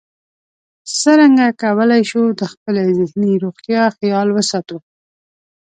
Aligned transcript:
څرنګه 0.99 1.47
کولی 1.63 2.01
شو 2.09 2.23
د 2.39 2.41
خپلې 2.53 2.83
ذهني 2.99 3.33
روغتیا 3.43 3.83
خیال 3.97 4.27
وساتو 4.33 4.77